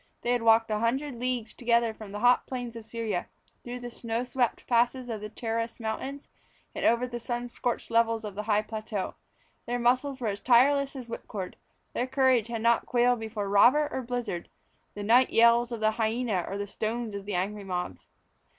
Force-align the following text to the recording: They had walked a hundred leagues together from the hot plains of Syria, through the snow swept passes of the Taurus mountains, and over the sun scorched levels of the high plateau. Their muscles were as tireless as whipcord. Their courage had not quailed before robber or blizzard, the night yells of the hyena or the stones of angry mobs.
They 0.23 0.31
had 0.31 0.41
walked 0.41 0.71
a 0.71 0.79
hundred 0.79 1.19
leagues 1.19 1.53
together 1.53 1.93
from 1.93 2.11
the 2.11 2.21
hot 2.21 2.47
plains 2.47 2.75
of 2.75 2.87
Syria, 2.87 3.27
through 3.63 3.81
the 3.81 3.91
snow 3.91 4.23
swept 4.23 4.65
passes 4.65 5.09
of 5.09 5.21
the 5.21 5.29
Taurus 5.29 5.79
mountains, 5.79 6.27
and 6.73 6.83
over 6.83 7.05
the 7.05 7.19
sun 7.19 7.47
scorched 7.47 7.91
levels 7.91 8.23
of 8.23 8.33
the 8.33 8.41
high 8.49 8.63
plateau. 8.63 9.13
Their 9.67 9.77
muscles 9.77 10.19
were 10.19 10.29
as 10.29 10.41
tireless 10.41 10.95
as 10.95 11.07
whipcord. 11.07 11.55
Their 11.93 12.07
courage 12.07 12.47
had 12.47 12.63
not 12.63 12.87
quailed 12.87 13.19
before 13.19 13.47
robber 13.47 13.87
or 13.91 14.01
blizzard, 14.01 14.49
the 14.95 15.03
night 15.03 15.29
yells 15.29 15.71
of 15.71 15.81
the 15.81 15.91
hyena 15.91 16.45
or 16.49 16.57
the 16.57 16.65
stones 16.65 17.13
of 17.13 17.29
angry 17.29 17.63
mobs. 17.63 18.07